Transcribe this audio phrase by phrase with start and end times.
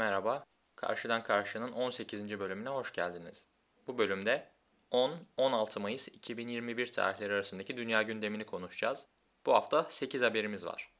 [0.00, 0.44] Merhaba,
[0.76, 2.38] Karşıdan Karşı'nın 18.
[2.38, 3.46] bölümüne hoş geldiniz.
[3.86, 4.48] Bu bölümde
[4.92, 9.06] 10-16 Mayıs 2021 tarihleri arasındaki dünya gündemini konuşacağız.
[9.46, 10.92] Bu hafta 8 haberimiz var.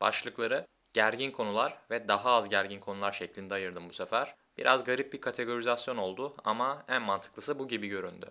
[0.00, 4.34] Başlıkları gergin konular ve daha az gergin konular şeklinde ayırdım bu sefer.
[4.56, 8.30] Biraz garip bir kategorizasyon oldu ama en mantıklısı bu gibi göründü.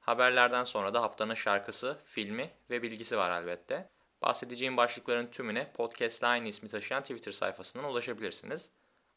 [0.00, 3.90] Haberlerden sonra da haftanın şarkısı, filmi ve bilgisi var elbette.
[4.22, 8.70] Bahsedeceğim başlıkların tümüne Podcast Line ismi taşıyan Twitter sayfasından ulaşabilirsiniz.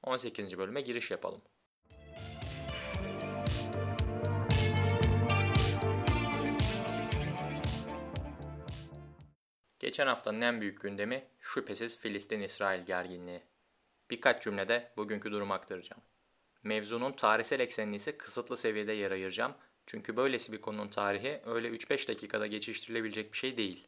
[0.05, 0.58] 18.
[0.58, 1.41] bölüme giriş yapalım.
[9.80, 13.41] Geçen haftanın en büyük gündemi şüphesiz Filistin-İsrail gerginliği.
[14.10, 16.02] Birkaç cümlede bugünkü durumu aktaracağım.
[16.63, 19.54] Mevzunun tarihsel eksenini ise kısıtlı seviyede yer ayıracağım.
[19.85, 23.87] Çünkü böylesi bir konunun tarihi öyle 3-5 dakikada geçiştirilebilecek bir şey değil.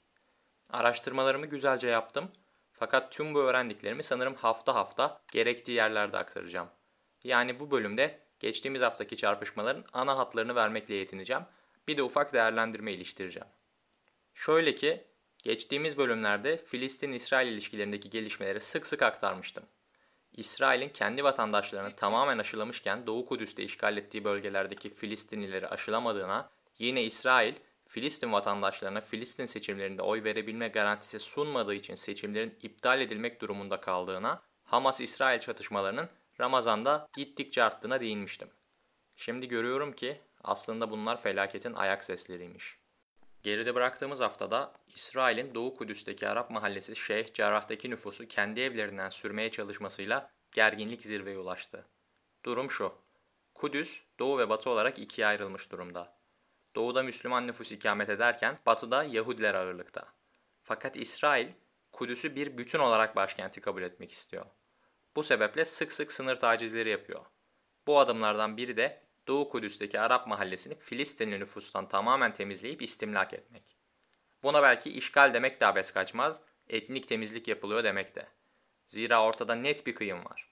[0.69, 2.31] Araştırmalarımı güzelce yaptım
[2.79, 6.69] fakat tüm bu öğrendiklerimi sanırım hafta hafta gerektiği yerlerde aktaracağım.
[7.23, 11.43] Yani bu bölümde geçtiğimiz haftaki çarpışmaların ana hatlarını vermekle yetineceğim.
[11.87, 13.47] Bir de ufak değerlendirme iliştireceğim.
[14.33, 15.01] Şöyle ki
[15.43, 19.63] geçtiğimiz bölümlerde Filistin-İsrail ilişkilerindeki gelişmeleri sık sık aktarmıştım.
[20.33, 27.53] İsrail'in kendi vatandaşlarını tamamen aşılamışken Doğu Kudüs'te işgal ettiği bölgelerdeki Filistinlileri aşılamadığına, yine İsrail
[27.87, 35.39] Filistin vatandaşlarına Filistin seçimlerinde oy verebilme garantisi sunmadığı için seçimlerin iptal edilmek durumunda kaldığına, Hamas-İsrail
[35.39, 38.49] çatışmalarının Ramazan'da gittikçe arttığına değinmiştim.
[39.15, 42.77] Şimdi görüyorum ki aslında bunlar felaketin ayak sesleriymiş.
[43.43, 50.31] Geride bıraktığımız haftada İsrail'in Doğu Kudüs'teki Arap mahallesi Şeyh Cerrah'taki nüfusu kendi evlerinden sürmeye çalışmasıyla
[50.51, 51.85] gerginlik zirveye ulaştı.
[52.45, 52.93] Durum şu.
[53.53, 56.16] Kudüs, Doğu ve Batı olarak ikiye ayrılmış durumda.
[56.77, 60.13] Doğuda Müslüman nüfus ikamet ederken batıda Yahudiler ağırlıkta.
[60.63, 61.51] Fakat İsrail,
[61.91, 64.45] Kudüs'ü bir bütün olarak başkenti kabul etmek istiyor.
[65.15, 67.25] Bu sebeple sık sık sınır tacizleri yapıyor.
[67.87, 73.77] Bu adımlardan biri de Doğu Kudüs'teki Arap mahallesini Filistinli nüfustan tamamen temizleyip istimlak etmek.
[74.43, 78.27] Buna belki işgal demek de abes kaçmaz, etnik temizlik yapılıyor demek de.
[78.87, 80.49] Zira ortada net bir kıyım var.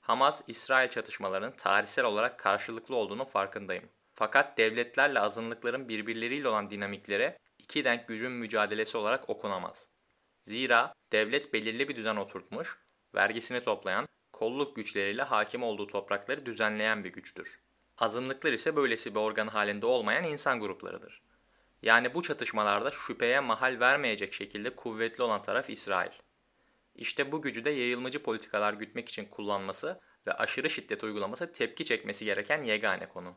[0.00, 3.88] Hamas-İsrail çatışmalarının tarihsel olarak karşılıklı olduğunu farkındayım.
[4.18, 9.88] Fakat devletlerle azınlıkların birbirleriyle olan dinamiklere iki denk gücün mücadelesi olarak okunamaz.
[10.42, 12.78] Zira devlet belirli bir düzen oturtmuş,
[13.14, 17.60] vergisini toplayan, kolluk güçleriyle hakim olduğu toprakları düzenleyen bir güçtür.
[17.98, 21.22] Azınlıklar ise böylesi bir organ halinde olmayan insan gruplarıdır.
[21.82, 26.12] Yani bu çatışmalarda şüpheye mahal vermeyecek şekilde kuvvetli olan taraf İsrail.
[26.94, 32.24] İşte bu gücü de yayılmacı politikalar gütmek için kullanması ve aşırı şiddet uygulaması tepki çekmesi
[32.24, 33.36] gereken yegane konu.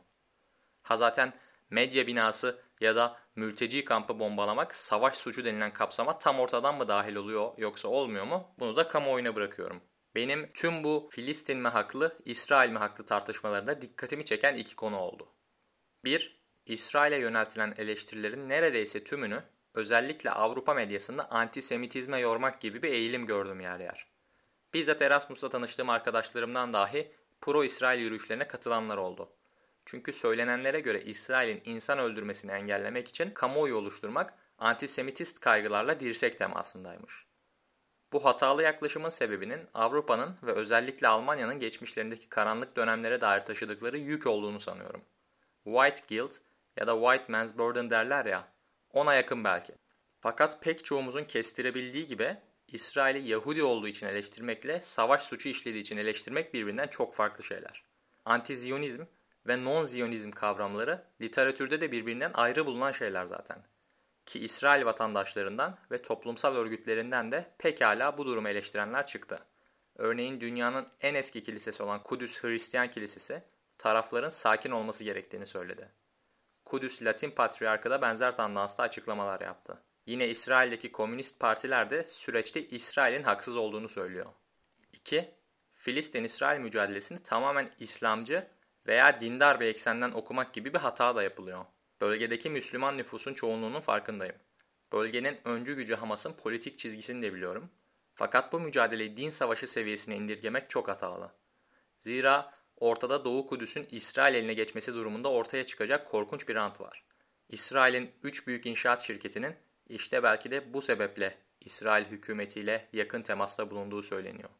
[0.82, 1.32] Ha zaten
[1.70, 7.14] medya binası ya da mülteci kampı bombalamak savaş suçu denilen kapsama tam ortadan mı dahil
[7.14, 8.54] oluyor yoksa olmuyor mu?
[8.58, 9.80] Bunu da kamuoyuna bırakıyorum.
[10.14, 15.28] Benim tüm bu Filistin mi haklı, İsrail mi haklı tartışmalarında dikkatimi çeken iki konu oldu.
[16.04, 16.42] 1.
[16.66, 19.42] İsrail'e yöneltilen eleştirilerin neredeyse tümünü
[19.74, 24.06] özellikle Avrupa medyasında antisemitizme yormak gibi bir eğilim gördüm yer yer.
[24.74, 29.32] Bizzat Erasmus'ta tanıştığım arkadaşlarımdan dahi pro-İsrail yürüyüşlerine katılanlar oldu.
[29.84, 37.26] Çünkü söylenenlere göre İsrail'in insan öldürmesini engellemek için kamuoyu oluşturmak antisemitist kaygılarla dirsek temasındaymış.
[38.12, 44.60] Bu hatalı yaklaşımın sebebinin Avrupa'nın ve özellikle Almanya'nın geçmişlerindeki karanlık dönemlere dair taşıdıkları yük olduğunu
[44.60, 45.02] sanıyorum.
[45.64, 46.34] White guilt
[46.76, 48.48] ya da white man's burden derler ya,
[48.90, 49.72] ona yakın belki.
[50.20, 52.36] Fakat pek çoğumuzun kestirebildiği gibi
[52.68, 57.84] İsrail'i Yahudi olduğu için eleştirmekle savaş suçu işlediği için eleştirmek birbirinden çok farklı şeyler.
[58.24, 59.02] Antiziyonizm
[59.46, 63.64] ve non-Ziyonizm kavramları literatürde de birbirinden ayrı bulunan şeyler zaten.
[64.26, 69.38] Ki İsrail vatandaşlarından ve toplumsal örgütlerinden de pekala bu durumu eleştirenler çıktı.
[69.96, 73.42] Örneğin dünyanın en eski kilisesi olan Kudüs Hristiyan Kilisesi
[73.78, 75.88] tarafların sakin olması gerektiğini söyledi.
[76.64, 79.82] Kudüs Latin Patriarkı da benzer tandanslı açıklamalar yaptı.
[80.06, 84.26] Yine İsrail'deki komünist partiler de süreçte İsrail'in haksız olduğunu söylüyor.
[84.92, 85.34] 2.
[85.74, 88.48] Filistin-İsrail mücadelesini tamamen İslamcı
[88.86, 91.64] veya dindar bir eksenden okumak gibi bir hata da yapılıyor.
[92.00, 94.36] Bölgedeki Müslüman nüfusun çoğunluğunun farkındayım.
[94.92, 97.70] Bölgenin öncü gücü Hamas'ın politik çizgisini de biliyorum.
[98.14, 101.32] Fakat bu mücadeleyi din savaşı seviyesine indirgemek çok hatalı.
[102.00, 107.04] Zira ortada Doğu Kudüs'ün İsrail eline geçmesi durumunda ortaya çıkacak korkunç bir rant var.
[107.48, 109.56] İsrail'in 3 büyük inşaat şirketinin
[109.86, 114.50] işte belki de bu sebeple İsrail hükümetiyle yakın temasta bulunduğu söyleniyor.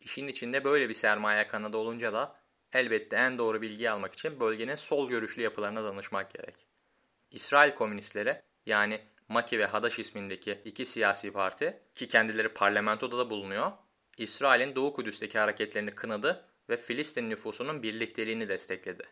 [0.00, 2.34] İşin içinde böyle bir sermaye kanadı olunca da
[2.72, 6.54] Elbette en doğru bilgiyi almak için bölgenin sol görüşlü yapılarına danışmak gerek.
[7.30, 13.72] İsrail komünistleri yani Maki ve Hadaş ismindeki iki siyasi parti ki kendileri parlamentoda da bulunuyor,
[14.18, 19.06] İsrail'in Doğu Kudüs'teki hareketlerini kınadı ve Filistin nüfusunun birlikteliğini destekledi.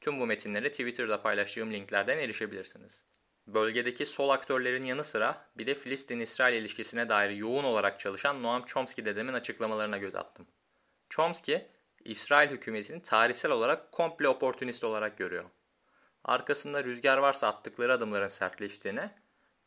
[0.00, 3.04] Tüm bu metinlere Twitter'da paylaştığım linklerden erişebilirsiniz.
[3.46, 9.06] Bölgedeki sol aktörlerin yanı sıra bir de Filistin-İsrail ilişkisine dair yoğun olarak çalışan Noam Chomsky
[9.06, 10.46] dedemin açıklamalarına göz attım.
[11.10, 11.66] Chomsky,
[12.04, 15.44] İsrail hükümetini tarihsel olarak komple oportunist olarak görüyor.
[16.24, 19.10] Arkasında rüzgar varsa attıkları adımların sertleştiğini,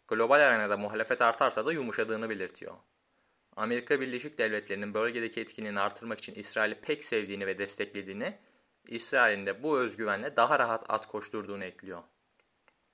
[0.07, 2.75] global arenada muhalefet artarsa da yumuşadığını belirtiyor.
[3.55, 8.38] Amerika Birleşik Devletleri'nin bölgedeki etkinliğini artırmak için İsrail'i pek sevdiğini ve desteklediğini,
[8.88, 12.03] İsrail'in de bu özgüvenle daha rahat at koşturduğunu ekliyor.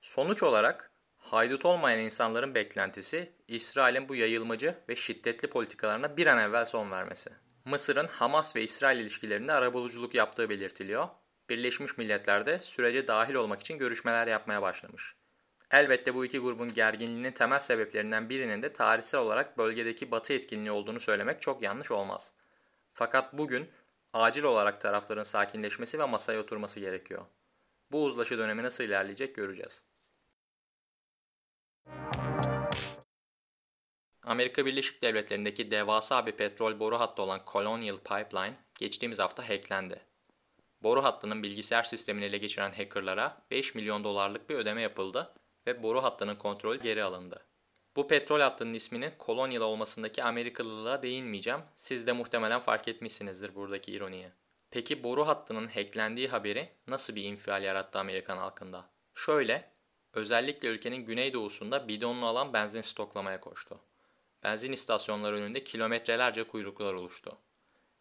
[0.00, 6.64] Sonuç olarak haydut olmayan insanların beklentisi İsrail'in bu yayılmacı ve şiddetli politikalarına bir an evvel
[6.64, 7.30] son vermesi.
[7.64, 11.08] Mısır'ın Hamas ve İsrail ilişkilerinde arabuluculuk yaptığı belirtiliyor.
[11.48, 15.14] Birleşmiş Milletler de sürece dahil olmak için görüşmeler yapmaya başlamış.
[15.70, 21.00] Elbette bu iki grubun gerginliğinin temel sebeplerinden birinin de tarihsel olarak bölgedeki batı etkinliği olduğunu
[21.00, 22.32] söylemek çok yanlış olmaz.
[22.92, 23.70] Fakat bugün
[24.12, 27.24] acil olarak tarafların sakinleşmesi ve masaya oturması gerekiyor.
[27.92, 29.82] Bu uzlaşı dönemi nasıl ilerleyecek göreceğiz.
[34.24, 40.00] Amerika Birleşik Devletleri'ndeki devasa bir petrol boru hattı olan Colonial Pipeline geçtiğimiz hafta hacklendi.
[40.82, 45.34] Boru hattının bilgisayar sistemini ele geçiren hackerlara 5 milyon dolarlık bir ödeme yapıldı
[45.66, 47.46] ve boru hattının kontrolü geri alındı.
[47.96, 51.60] Bu petrol hattının isminin Colonial olmasındaki Amerikalılığa değinmeyeceğim.
[51.76, 54.28] Siz de muhtemelen fark etmişsinizdir buradaki ironiyi.
[54.70, 58.90] Peki boru hattının hacklendiği haberi nasıl bir infial yarattı Amerikan halkında?
[59.14, 59.70] Şöyle,
[60.12, 63.80] özellikle ülkenin güneydoğusunda bidonlu alan benzin stoklamaya koştu.
[64.42, 67.38] Benzin istasyonları önünde kilometrelerce kuyruklar oluştu.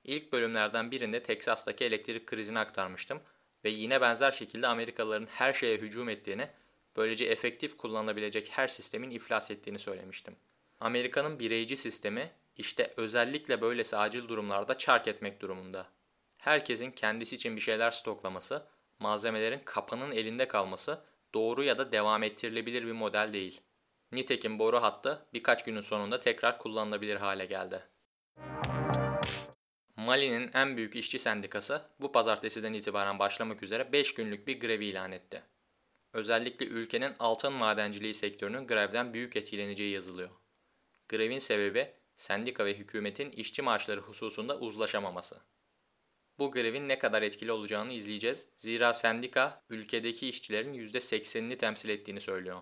[0.04, 3.22] İlk bölümlerden birinde Teksas'taki elektrik krizini aktarmıştım
[3.64, 6.48] ve yine benzer şekilde Amerikalıların her şeye hücum ettiğini,
[6.96, 10.36] böylece efektif kullanılabilecek her sistemin iflas ettiğini söylemiştim.
[10.80, 15.88] Amerika'nın bireyci sistemi işte özellikle böylesi acil durumlarda çark etmek durumunda.
[16.38, 18.68] Herkesin kendisi için bir şeyler stoklaması,
[19.00, 21.02] malzemelerin kapının elinde kalması
[21.34, 23.62] doğru ya da devam ettirilebilir bir model değil.
[24.12, 27.84] Nitekim boru hattı birkaç günün sonunda tekrar kullanılabilir hale geldi.
[29.96, 35.12] Mali'nin en büyük işçi sendikası bu pazartesiden itibaren başlamak üzere 5 günlük bir grevi ilan
[35.12, 35.44] etti.
[36.14, 40.30] Özellikle ülkenin altın madenciliği sektörünün grevden büyük etkileneceği yazılıyor.
[41.10, 45.42] Grevin sebebi sendika ve hükümetin işçi maaşları hususunda uzlaşamaması.
[46.40, 48.46] Bu grevin ne kadar etkili olacağını izleyeceğiz.
[48.58, 52.62] Zira sendika ülkedeki işçilerin %80'ini temsil ettiğini söylüyor.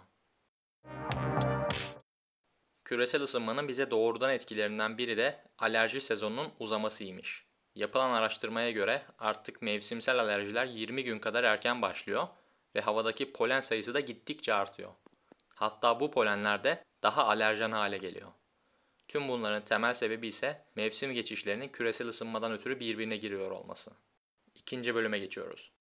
[2.90, 7.46] Küresel ısınmanın bize doğrudan etkilerinden biri de alerji sezonunun uzamasıymış.
[7.76, 12.28] Yapılan araştırmaya göre artık mevsimsel alerjiler 20 gün kadar erken başlıyor
[12.76, 14.92] ve havadaki polen sayısı da gittikçe artıyor.
[15.50, 18.32] Hatta bu polenler de daha alerjen hale geliyor.
[19.08, 23.92] Tüm bunların temel sebebi ise mevsim geçişlerinin küresel ısınmadan ötürü birbirine giriyor olması.
[24.56, 25.72] İkinci bölüme geçiyoruz.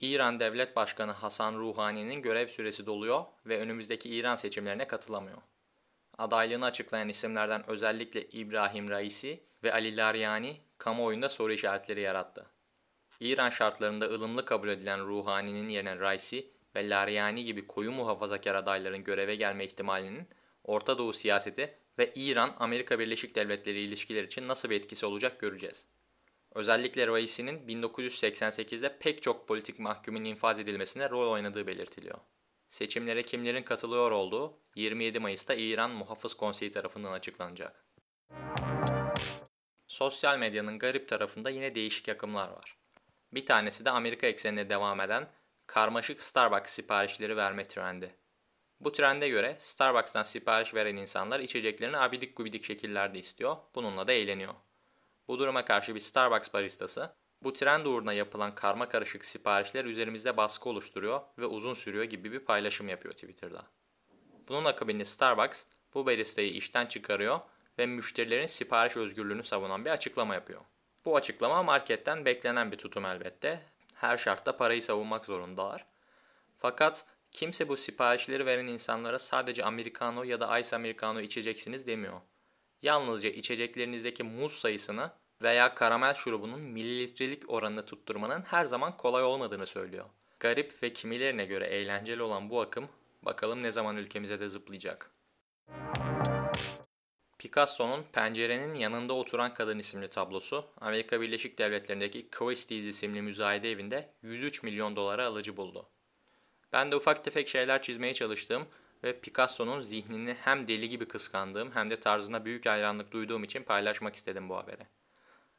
[0.00, 5.38] İran Devlet Başkanı Hasan Ruhani'nin görev süresi doluyor ve önümüzdeki İran seçimlerine katılamıyor.
[6.18, 12.46] Adaylığını açıklayan isimlerden özellikle İbrahim Raisi ve Ali Laryani kamuoyunda soru işaretleri yarattı.
[13.20, 19.36] İran şartlarında ılımlı kabul edilen Ruhani'nin yerine Raisi ve Laryani gibi koyu muhafazakar adayların göreve
[19.36, 20.28] gelme ihtimalinin
[20.64, 25.84] Orta Doğu siyaseti ve İran-Amerika Birleşik Devletleri ilişkiler için nasıl bir etkisi olacak göreceğiz.
[26.54, 32.18] Özellikle Raisi'nin 1988'de pek çok politik mahkumun infaz edilmesine rol oynadığı belirtiliyor.
[32.70, 37.84] Seçimlere kimlerin katılıyor olduğu 27 Mayıs'ta İran Muhafız Konseyi tarafından açıklanacak.
[39.86, 42.76] Sosyal medyanın garip tarafında yine değişik akımlar var.
[43.32, 45.28] Bir tanesi de Amerika eksenine devam eden
[45.66, 48.14] karmaşık Starbucks siparişleri verme trendi.
[48.80, 54.54] Bu trende göre Starbucks'tan sipariş veren insanlar içeceklerini abidik gubidik şekillerde istiyor, bununla da eğleniyor.
[55.30, 60.68] Bu duruma karşı bir Starbucks baristası, bu trend uğruna yapılan karma karışık siparişler üzerimizde baskı
[60.68, 63.66] oluşturuyor ve uzun sürüyor gibi bir paylaşım yapıyor Twitter'da.
[64.48, 67.40] Bunun akabinde Starbucks bu baristayı işten çıkarıyor
[67.78, 70.60] ve müşterilerin sipariş özgürlüğünü savunan bir açıklama yapıyor.
[71.04, 73.62] Bu açıklama marketten beklenen bir tutum elbette.
[73.94, 75.86] Her şartta parayı savunmak zorundalar.
[76.58, 82.20] Fakat kimse bu siparişleri veren insanlara sadece americano ya da ice americano içeceksiniz demiyor.
[82.82, 85.10] Yalnızca içeceklerinizdeki muz sayısını
[85.42, 90.04] veya karamel şurubunun mililitrelik oranını tutturmanın her zaman kolay olmadığını söylüyor.
[90.40, 92.88] Garip ve kimilerine göre eğlenceli olan bu akım
[93.22, 95.10] bakalım ne zaman ülkemize de zıplayacak.
[97.38, 104.62] Picasso'nun Pencerenin Yanında Oturan Kadın isimli tablosu Amerika Birleşik Devletleri'ndeki Christie's isimli müzayede evinde 103
[104.62, 105.88] milyon dolara alıcı buldu.
[106.72, 108.66] Ben de ufak tefek şeyler çizmeye çalıştığım
[109.04, 114.16] ve Picasso'nun zihnini hem deli gibi kıskandığım hem de tarzına büyük hayranlık duyduğum için paylaşmak
[114.16, 114.86] istedim bu haberi.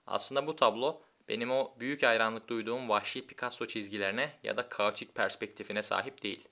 [0.07, 5.83] Aslında bu tablo benim o büyük hayranlık duyduğum vahşi Picasso çizgilerine ya da kaotik perspektifine
[5.83, 6.47] sahip değil.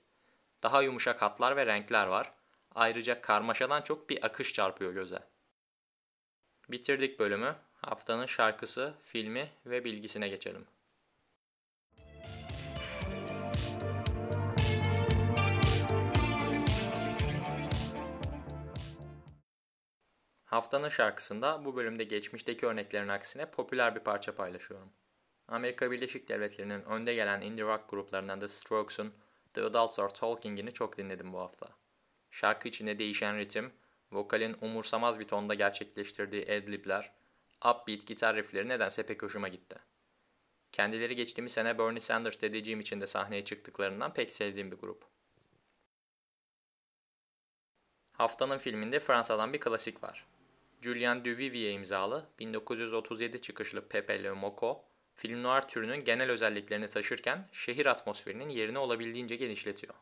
[0.62, 2.32] Daha yumuşak hatlar ve renkler var.
[2.74, 5.18] Ayrıca karmaşadan çok bir akış çarpıyor göze.
[6.68, 7.56] Bitirdik bölümü.
[7.74, 10.66] Haftanın şarkısı, filmi ve bilgisine geçelim.
[20.50, 24.92] Haftanın şarkısında bu bölümde geçmişteki örneklerin aksine popüler bir parça paylaşıyorum.
[25.48, 29.14] Amerika Birleşik Devletleri'nin önde gelen indie rock gruplarından The Strokes'un
[29.54, 31.68] The Adults Are Talking'ini çok dinledim bu hafta.
[32.30, 33.72] Şarkı içinde değişen ritim,
[34.12, 37.12] vokalin umursamaz bir tonda gerçekleştirdiği adlibler,
[37.56, 39.76] upbeat gitar riffleri nedense pek hoşuma gitti.
[40.72, 45.04] Kendileri geçtiğimiz sene Bernie Sanders dediğim için de sahneye çıktıklarından pek sevdiğim bir grup.
[48.12, 50.26] Haftanın filminde Fransa'dan bir klasik var.
[50.82, 54.84] Julien Duvivier imzalı 1937 çıkışlı Pepe Le Moko,
[55.14, 59.94] film noir türünün genel özelliklerini taşırken şehir atmosferinin yerini olabildiğince genişletiyor.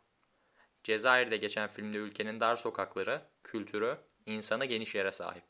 [0.84, 5.44] Cezayir'de geçen filmde ülkenin dar sokakları, kültürü, insanı geniş yere sahip.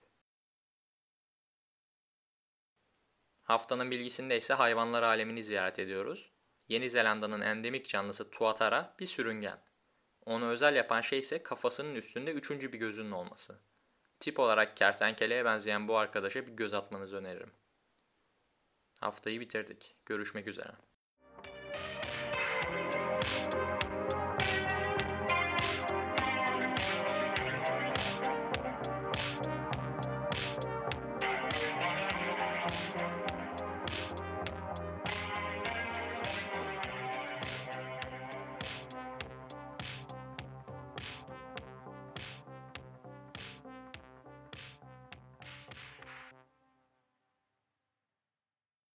[3.42, 6.32] Haftanın bilgisinde ise hayvanlar alemini ziyaret ediyoruz.
[6.68, 9.60] Yeni Zelanda'nın endemik canlısı tuatara bir sürüngen.
[10.26, 13.67] Onu özel yapan şey ise kafasının üstünde üçüncü bir gözünün olması.
[14.20, 17.52] Tip olarak kertenkeleye benzeyen bu arkadaşa bir göz atmanızı öneririm.
[19.00, 19.96] Haftayı bitirdik.
[20.06, 20.72] Görüşmek üzere.